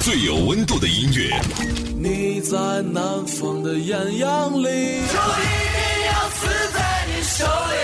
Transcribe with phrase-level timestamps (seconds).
[0.00, 1.38] 最有温度的音乐，
[1.98, 5.44] 你在南方的艳阳里，就一
[5.76, 7.76] 定要死在你手里。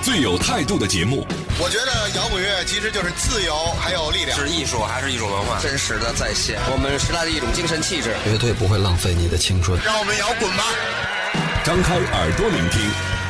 [0.00, 1.26] 最有态度的节目，
[1.58, 4.38] 我觉得摇滚乐其实就是自由，还有力量。
[4.38, 5.58] 是艺术还是一种文化？
[5.60, 8.14] 真实的再现我们时代的一种精神气质。
[8.22, 9.76] 绝对不会浪费你的青春。
[9.84, 10.62] 让我们摇滚吧！
[11.64, 12.80] 张开耳朵聆听，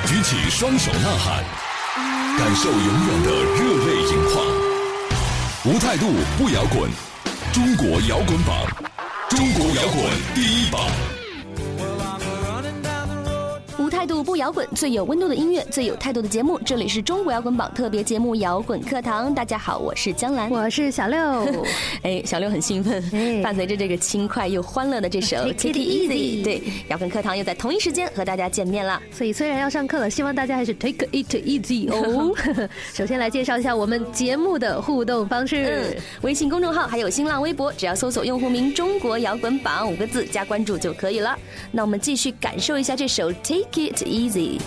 [0.07, 1.43] 举起双手呐喊，
[2.39, 4.58] 感受永远的热泪盈眶。
[5.65, 6.07] 无态度
[6.39, 6.89] 不摇滚，
[7.53, 8.65] 中国摇滚榜，
[9.29, 10.81] 中国摇滚第一榜。
[14.23, 16.59] 不摇滚，最有温度的音乐，最有态度的节目。
[16.65, 19.31] 这里是中国摇滚榜特别节目《摇滚课堂》。
[19.35, 21.19] 大家好，我是江兰，我是小六。
[22.03, 23.03] 哎，小六很兴奋，
[23.43, 29.01] 伴随着这个轻快又欢乐的这首 《Take It Easy》，对，摇滚课堂又在同一时间和大家见面了。
[29.13, 32.35] 所以虽然要上课了，希望大家还是 Take It Easy 哦。
[32.93, 41.39] 首先来介绍一下我们节目的互动方式：嗯微信公众号还有新浪微博，只要搜索用户名“中国摇滚榜”五个字加关注就可以了。
[41.71, 43.59] 那我们继续感受一下这首《Take》。
[43.69, 44.59] Take it easy.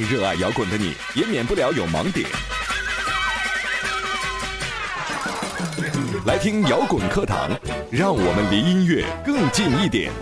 [0.00, 2.28] 热爱摇滚的你，也免不了有盲点。
[6.26, 7.50] 来听摇滚课堂，
[7.90, 10.12] 让我们离音乐更近一点。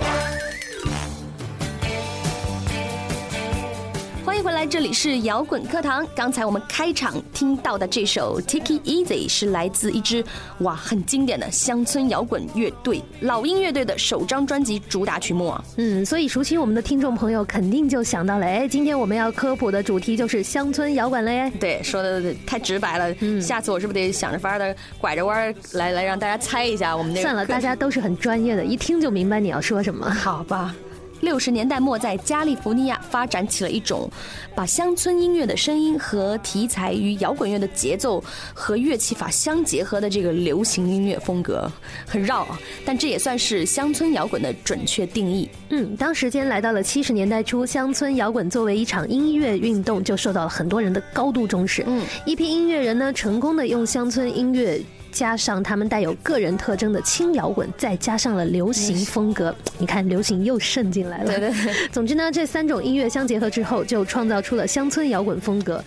[4.37, 6.07] 欢迎回来，这里是摇滚课堂。
[6.15, 10.23] 刚才我们开场听到的这首《Take It Easy》是来自一支
[10.59, 15.65] 哇很经典的乡村摇滚乐队老鹰乐队的首张专辑主打曲目啊。
[15.79, 21.51] 嗯，所以熟悉我们的听众朋友肯定就想到了，哎，今天我们要科普的主题就是乡村摇滚了耶。
[21.59, 23.17] 对，说的太直白了。
[23.21, 27.23] 嗯，下次我是不是得想着法儿的拐着弯儿来来让大家猜一下我们那个？
[27.23, 30.11] 算了，大家都是很专业的，一听就明白你要说什么。
[30.11, 30.75] 好吧。
[31.21, 34.11] 六十年代末，在加利福尼亚发展起了一种
[34.55, 38.23] 把乡村音乐的声音和题材与摇滚乐的节奏
[38.55, 41.71] 和乐器法相结合的这个流行音乐风格，
[42.07, 45.49] 很绕啊，但这也算是乡村摇滚的准确定义。
[45.71, 51.83] 嗯，当时间来到了七十年代初，乡村摇滚作为一场音乐运动，就受到了很多人的高度重视。
[51.87, 54.81] 嗯，一批音乐人呢，成功的用乡村音乐。
[55.17, 61.25] 加上他们带有个人特征的轻摇滚，再加上了流行风格，你看流行又渗进来了。
[61.25, 61.89] 对对对。
[61.89, 65.83] 总之呢，这三种音乐相结合之后，就创造出了乡村摇滚风格。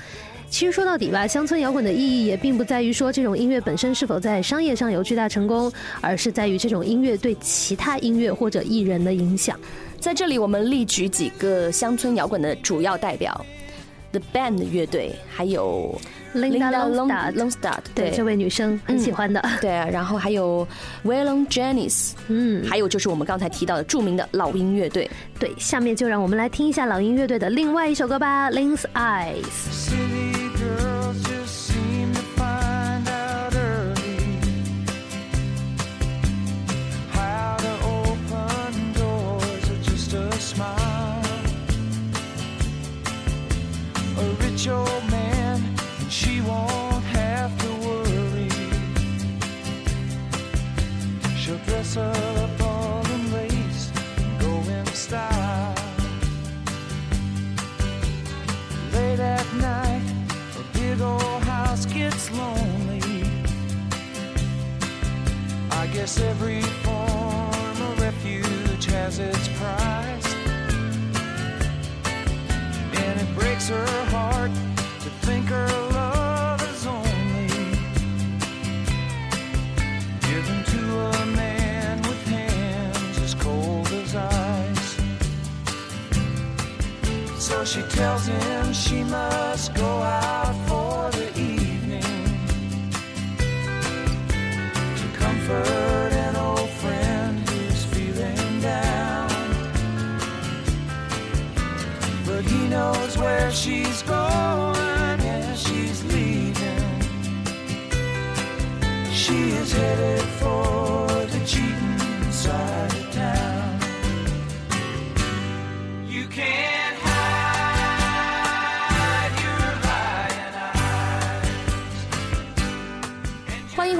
[0.49, 5.71] 其实说到底吧，乡村摇滚的意义也并不在于说这种音乐本身是否在商业上有巨大成功，
[6.01, 9.55] 而是在于这种音乐对其他音乐或者艺人的影响。
[9.99, 13.45] 在这里，我们列举几个乡村摇滚的主要代表
[14.11, 15.99] ：The Band 乐队，还有
[16.33, 19.43] Linda Longstadt Longstadt，对这位女生很喜欢的。
[19.61, 20.67] 对啊，然后还有
[21.05, 25.09] Waylon Jennings，嗯，还有就是我们刚才提到的著名的老鹰乐队。
[25.39, 29.43] 对，下面就让我们来听一下老鹰乐队的另外一首歌吧，《Lyn's Eyes》。
[62.31, 63.23] Lonely.
[65.71, 66.61] I guess every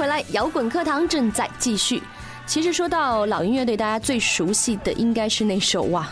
[0.00, 2.02] 回来，摇滚课堂正在继续。
[2.46, 6.08] 其实说到老音乐队，大家最熟悉的应该是那首哇。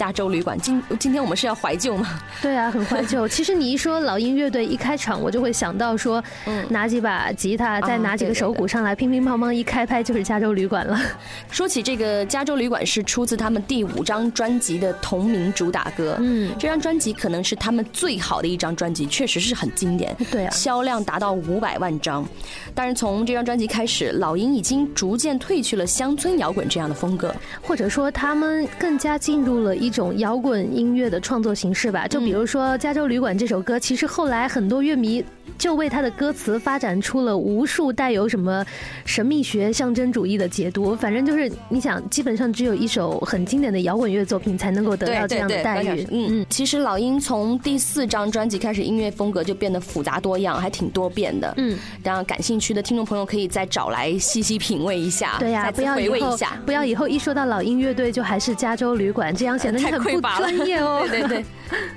[0.00, 2.18] 加州旅馆，今今天我们是要怀旧吗？
[2.40, 3.28] 对啊，很怀旧。
[3.28, 10.98] 其实你一说老鹰乐队，一开场我就会想到说，嗯拿几把吉他，再拿几个手鼓上来，乒乒乓乓一开拍就是加州旅馆了。
[11.52, 16.16] 说起这个加州旅馆，是出自他们第五张专辑的同名主打歌。
[16.18, 20.16] 嗯，这张专辑可能是他们最好的一张专辑，确实是很经典。
[20.30, 22.26] 对啊，销量达到五百万张。
[22.74, 32.06] 但是从这张专辑开始，老鹰已经逐渐褪去了乡村摇滚这样的风格，或者说他们更加进入了一种摇滚音乐的创作形式吧。
[32.06, 35.24] 就比如说《加州旅馆》这首歌，其实后来很多乐迷
[35.58, 38.64] 就为它的歌词发展出了无数带有什么
[39.04, 40.94] 神秘学、象征主义的解读。
[40.94, 46.06] 反正就是你想，基本上只有一首很经典的摇滚乐作品才能够得到这样的待遇。
[46.10, 51.52] 嗯嗯，其实老鹰从第四张专辑开始，音乐风格就变得复杂多样，还挺多变的。
[51.56, 55.36] 嗯，然后感兴趣的听众朋友可以再找来细细品味一下。
[55.38, 61.06] 对呀、不要回味一下，不要以后一说到老鹰乐队就还是加州旅馆，这样显得你很不专业哦。
[61.10, 61.44] 对对对，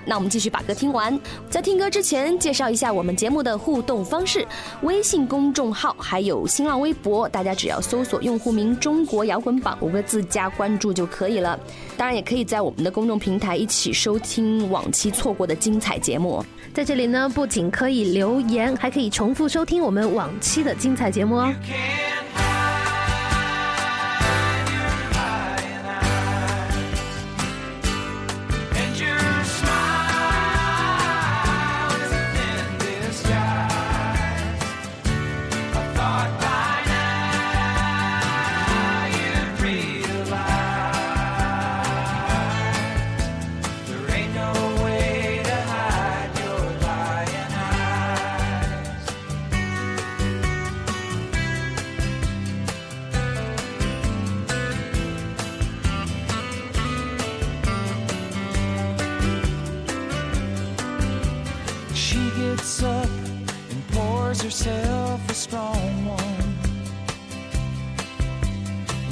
[0.06, 1.20] 那我们继续把歌听完。
[1.50, 4.46] 在听歌之前，介绍一下我们节目的互动方式：
[4.82, 11.60] 微信公众号还有新浪微博，大家只要搜索用户名“中国摇滚榜”五个字加关注就可以了。
[11.98, 16.44] 当然，也可以在我们的公众平台一起收听往期错过的精彩节目。
[16.74, 21.54] 在这里呢，不仅可以留言，还可以重复收听我们往期的精彩节目哦。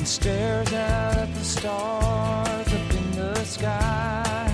[0.01, 4.51] And stares out at the stars up in the sky.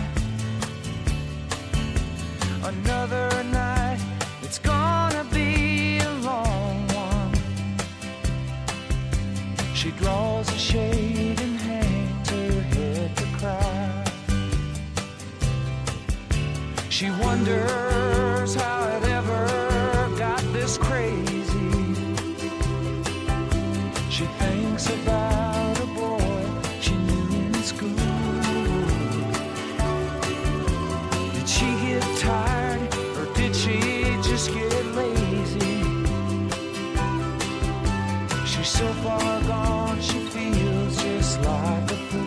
[2.65, 3.97] Another night,
[4.41, 7.33] it's gonna be a long one.
[9.73, 14.03] She draws a shade and hangs her head to cry.
[16.89, 19.45] She wonders how it ever
[20.17, 21.69] got this crazy.
[24.09, 25.16] She thinks about
[38.87, 42.26] so far gone, she feels just like a fool.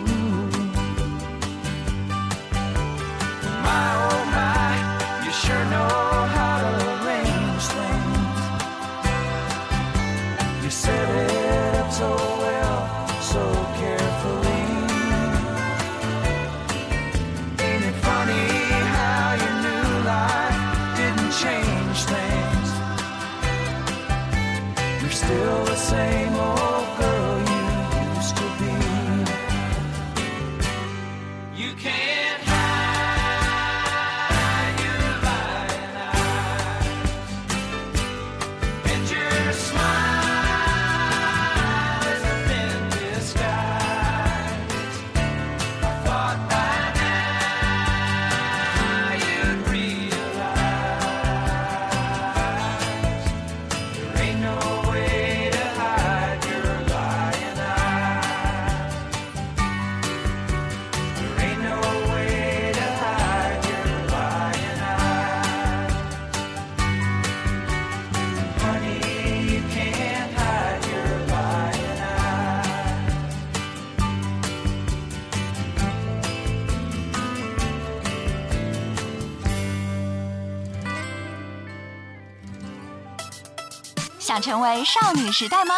[84.41, 85.75] 想成为少女时代吗？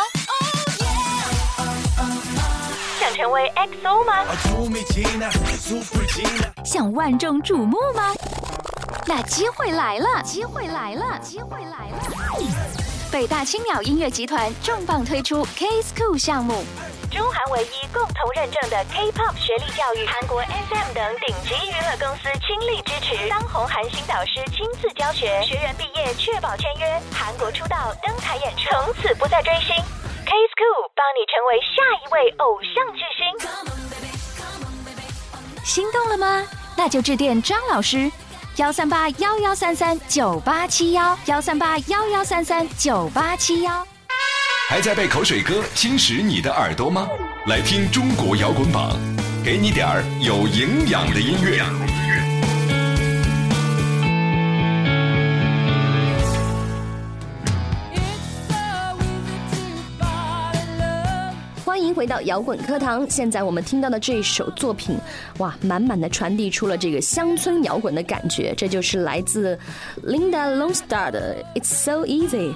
[2.98, 4.24] 想成为 XO 吗？
[6.63, 8.13] 想万众瞩目吗？
[9.05, 11.98] 那机会来了，机会来了，机会来了！
[13.12, 16.63] 北大青鸟音乐集团重磅推出 K School 项目，
[17.13, 29.75] 中韩唯一共同认证的 K-pop 学历教育，韩国 SM 等顶级娱乐公司倾力支持，当红韩星导师亲自教学，学员毕业确保签约，韩国出道登台演出，从此不再追星。
[30.25, 33.22] K School 帮你成为下一位偶像巨星，
[35.63, 36.48] 心动了吗？
[36.75, 38.12] 那就致电张老师。
[38.55, 43.86] 幺三八幺幺三三九八七幺，幺三八幺幺三三九八七幺。
[44.70, 47.08] 还在被口水歌侵蚀你的耳朵吗？
[47.48, 48.98] 来听中国摇滚榜，
[49.43, 51.62] 给你点儿有营养的音乐。
[61.93, 63.07] 迎回到摇滚课堂。
[63.07, 64.97] 现在我们听到的这首作品，
[65.38, 68.51] 哇，满满的传递出了这个乡村摇滚的感觉。
[68.57, 69.57] 这就是来自
[70.03, 72.51] Linda Longstar 的《It's So Easy》。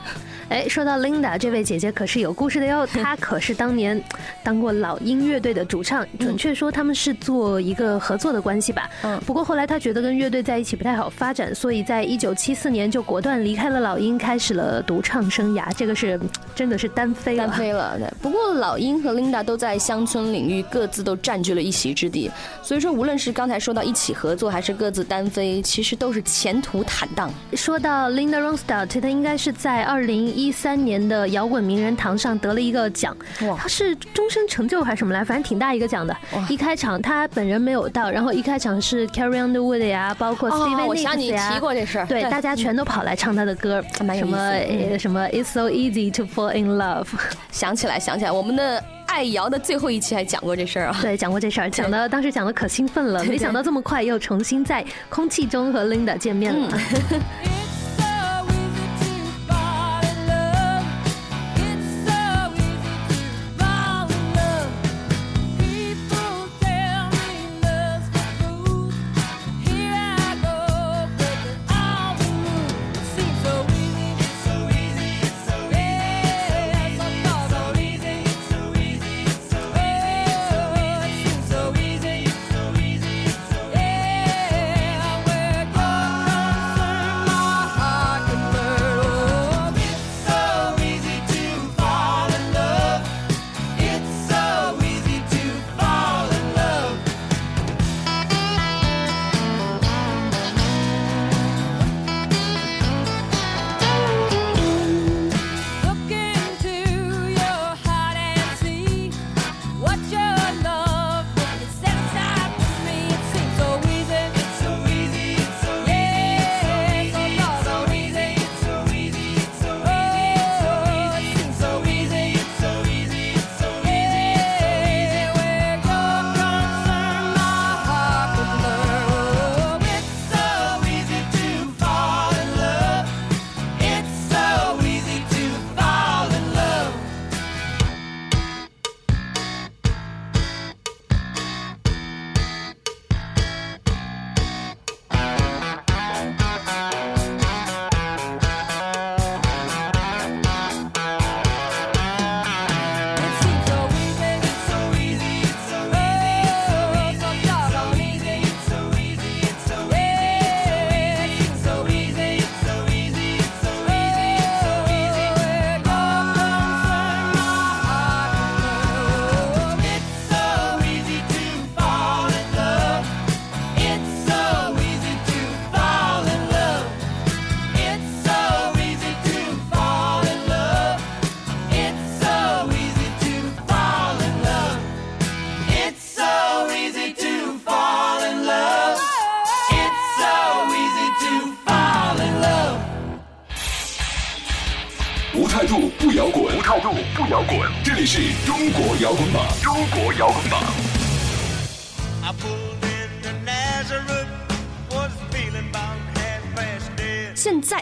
[0.49, 4.01] 哎，说到 Linda 这位姐姐可是有故事的哟，她可是当年
[4.43, 8.89] 当过老鹰乐队的主唱，准确说他们是做一个合作的关系吧。
[9.03, 15.71] 嗯，不过后来她觉得跟乐队在一起不太好发展，所以在一九七四年就果断离开了老鹰，开始了独唱生涯。
[15.75, 16.19] 这个是
[16.55, 17.97] 真的是单飞了，单飞了。
[17.99, 22.29] 对，不过老鹰和 Linda 都在乡村领域各自都占据了一席之地，
[22.61, 27.31] 所以说无论是刚才说到一起合作，还是各自单飞，其实都是前途坦荡。
[27.53, 30.27] 说到 Linda Ronstadt，她应该是在二零。
[30.37, 33.15] 一三年的摇滚名人堂上得了一个奖，
[33.57, 35.23] 他是终身成就还是什么来？
[35.23, 36.15] 反正挺大一个奖的。
[36.49, 47.07] 一开场他本人没有到，然后一开场是 Carrie Underwood 呀，包括 Steven Nicks 呀，你提过这事儿，对，大家全都跑来唱他的歌，什么什么 It's so easy to fall in love。
[47.51, 48.83] 想起来，想起来，我们的
[49.17, 56.77] 爱瑶的最后一期还讲过这事儿啊，对，讲过这事儿，讲的当时讲的可兴奋了，没想到这么快又重新在空气中和 Linda 见面了。
[56.77, 56.95] 是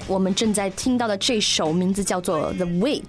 [0.08, 3.02] 我们正在听到的这首名字叫做《The Wait》，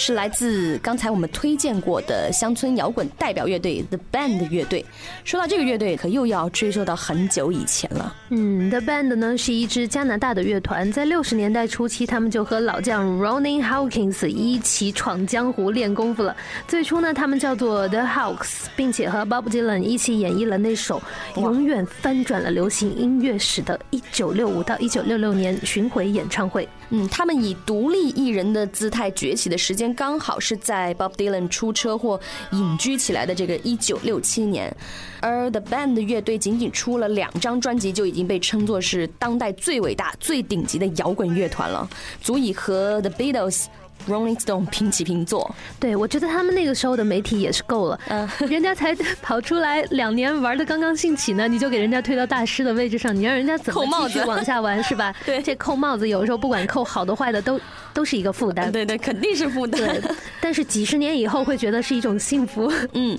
[0.00, 4.82] 是来自刚才我们推荐过的乡村摇滚代表乐队 The Band 乐队。
[5.24, 8.16] 说到这个乐队，可又要追溯到很久以前了。
[8.30, 16.34] 嗯，The Band 呢是一支加拿大的乐团，在六十年代初期，他们就和老将 Ronnie Hawkins 一起闯江湖练功夫了。
[16.66, 21.02] 最初呢，他们叫做 The Hawks，并且和 Bob Dylan 一起演绎了那首
[21.36, 26.66] 永远翻转了流行音乐史的1965到1966年巡回演唱会。
[26.90, 32.20] 嗯，他们以独立艺人的姿态崛起的时间，刚好是在 Bob Dylan 出车祸
[32.52, 34.74] 隐居起来的这个一九六七年，
[35.20, 41.88] 而 The Band 乐队仅仅出了两张专辑，就已经被称作是当代最伟大、最顶级的摇滚乐团了，
[42.20, 43.66] 足以和 The Beatles。
[44.08, 55.14] Rolling Stone 平起平坐，对我觉得他们那个时候的媒体也是够了，嗯，人家才跑出来两年玩的刚刚兴起呢，你就给人家推到大师的位置上，你让人家怎么继续往下玩是吧？
[55.24, 57.60] 对，这扣帽子有时候不管扣好的坏的都
[57.92, 60.00] 都是一个负担，对对，肯定是负担。
[60.40, 63.18] 但是几十年以后会觉得是一种幸福，嗯，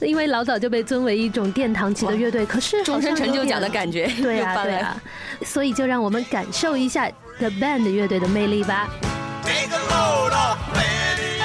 [0.00, 4.96] 因为老早就被尊为一种殿堂级的乐队，可是终身成就奖的感觉，对呀对呀，
[5.44, 8.88] 所以就让我们感受一下 The Band 乐队的魅力吧。
[9.44, 11.36] Take a load off Fanny.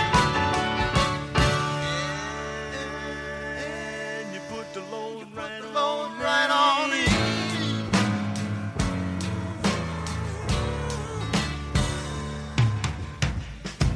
[3.58, 7.06] And you put the load right, load right on me.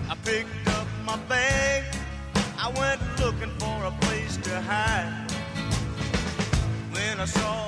[0.09, 1.83] I picked up my bag.
[2.57, 5.31] I went looking for a place to hide.
[6.93, 7.58] When I saw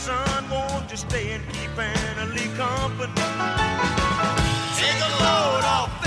[0.00, 3.12] son, won't you stay and keep Anna Lee company?
[4.80, 5.99] Take a load off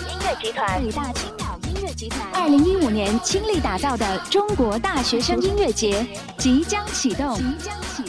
[0.00, 6.06] 音乐集团，北大青鸟音乐集团，二零一五年倾力打造的中国大学生音乐节
[6.36, 8.04] 即将启动，即将启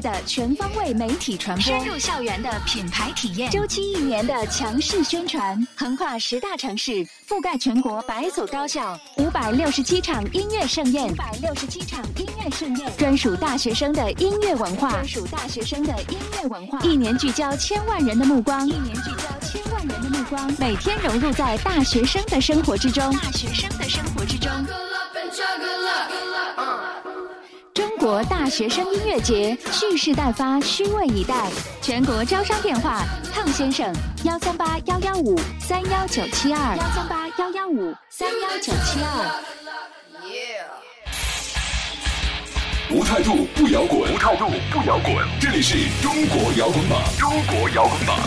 [0.00, 24.50] 的全方位媒体传播，深入校园的品牌体验，周期一年的强势宣传，横跨十大城市，覆盖全国百所高校，五百六十七场音乐盛宴，五百六十七场音乐盛宴，专属大学生的音乐文化，专属大学生的音乐文化，一年聚焦千万人的目光，一年聚焦千万人的目光，每天融入在大学生的生活之中，大学生的生活之中。
[28.04, 31.48] 中国大学生音乐节蓄势待发，虚位以待。
[31.80, 33.90] 全国招商电话：汤先生，
[34.24, 39.42] 幺三八幺幺五三幺九七二，幺三八幺幺五三幺九七二。
[42.90, 45.26] 无态度不摇滚，无态度不摇滚。
[45.40, 48.18] 这里是中国摇滚榜，中国摇滚榜。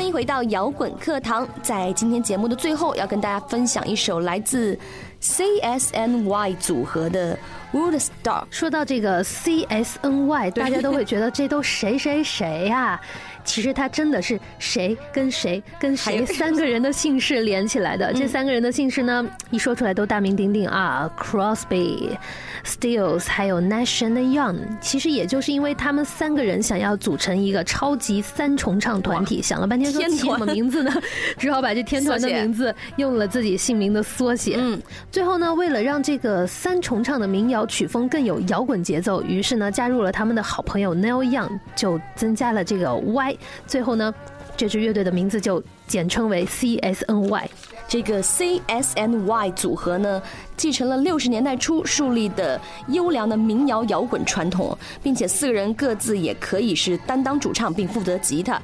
[0.00, 1.46] 欢迎迎回到摇滚课堂。
[1.62, 4.76] 在今天节目的最后，要跟大家分享一首来自
[5.20, 7.38] CSNY 组合的
[7.76, 8.08] 《Woodstock》。
[8.50, 12.98] 说到这个 CSNY，大家都会觉得这都谁谁谁呀、
[13.44, 18.12] 其实他真的是谁跟谁跟谁三个人的姓氏连起来的。
[18.12, 22.16] 这三个人的姓氏呢，一说出来都大名鼎鼎啊，Crosby、
[22.64, 24.56] Stills 还有 Nash and Young。
[24.80, 30.92] 其实也就是因为他们三个人想要组成一个超级三重唱团体，想了半天说天起什么名字呢？
[31.38, 34.56] 只好把这天团的名字用了自己姓名的缩写。
[34.58, 43.36] 嗯，最后呢，为了让这个三重唱的民谣曲风更有摇滚节奏，于是呢，加入了他们的好朋友 Neil Young，就增加了这个 Y。
[43.66, 44.12] 最后呢，
[44.56, 47.46] 这支乐队的名字就简称为 CSNY。
[47.88, 50.22] 这个 CSNY 组合呢，
[50.56, 58.62] 继承了六十年代初树立的优良的民谣摇滚传统，并且四个人各自也可以是担当主唱并负责吉他，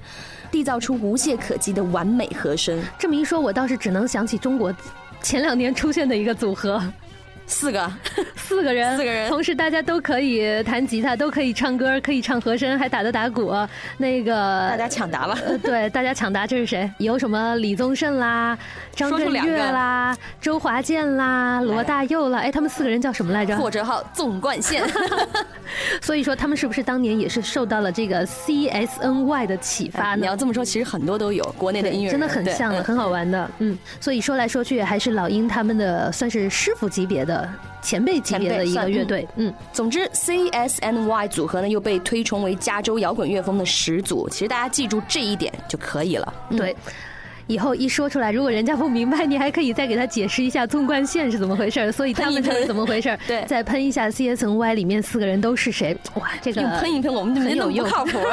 [0.53, 2.81] 缔造出无懈可击的完美和声。
[2.97, 4.73] 这么一说，我倒是只能想起中国
[5.21, 6.81] 前两年出现的一个组合。
[7.47, 7.91] 四个，
[8.37, 13.55] 四个人，四个人同时大家都可以弹吉他，都可以唱歌，可以唱和声，还打得打鼓。
[13.97, 14.35] 那个
[14.71, 15.39] 大家抢答吧。
[15.47, 16.91] 呃，对，大家抢答，这是谁？
[16.99, 18.59] 有什么李宗盛啦、
[18.95, 22.41] 张震岳啦、周华健啦、罗大佑啦？
[22.41, 23.57] 哎，他们四个人叫什么来着？
[23.57, 24.83] 破折号纵贯线。
[26.03, 30.17] 所以说，他们是不是当年也是受到了这个 CSNY 的启发呢？
[30.21, 33.49] 你要这么说，其实很多都有国内的音乐真的很像的，很好玩的。
[33.59, 37.36] 嗯，所以说来说去，还是老鹰他们的算是师傅级别的。
[37.83, 44.29] 前辈级别的一个乐队，嗯，总之 CSNY 组合呢又被推崇为加州摇滚乐风的始祖。
[44.29, 46.35] 其实大家记住这一点就可以了。
[46.57, 46.75] 对，
[47.47, 55.97] 以后一说出来，如果人家不明白，你还可以再给他解释一下纵贯线是怎么回事，所以他们是怎么回事， 对，再喷一下 CSNY 里面四个人都是谁？
[56.15, 58.19] 哇， 这个喷一喷，我们就没有用，不靠谱。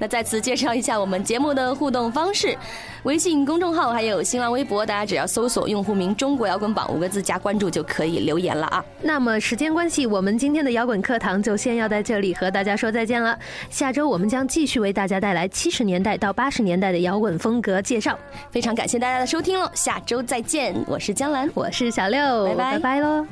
[0.00, 2.56] 那再次介绍一下我们节目的互动方式，
[3.04, 8.84] 微信公众号还有新浪微博，大家只要搜索用户名“中国摇滚榜”五个字加关注就可以留言了啊。
[9.00, 13.38] 那么时间关系，我们今天的摇滚课堂就先要在这里和大家说再见了。
[13.70, 18.18] 下周我们将继续为大家带来七十年代到八十年代的摇滚风格介绍。
[18.50, 23.24] 非常感谢大家的收听喽，下周再见，我是江兰，我是小六，拜拜拜拜喽。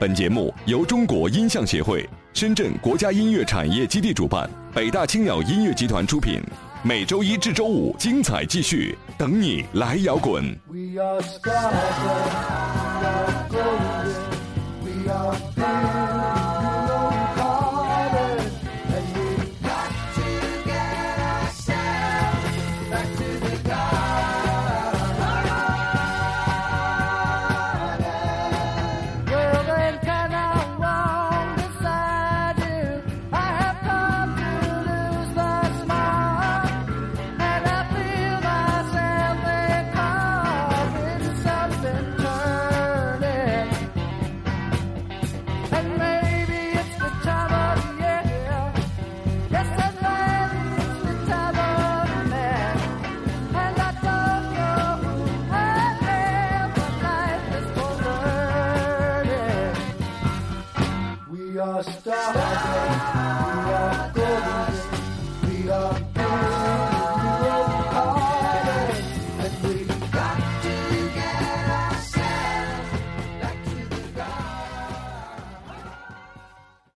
[0.00, 6.40] 本节目由中国音像协会、深圳国家音乐产业基地主办，北大青鸟音乐集团出品。
[6.84, 10.42] 每周一至周五精彩继续，等你来摇滚。